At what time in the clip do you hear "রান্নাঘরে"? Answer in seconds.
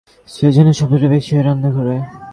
1.45-1.95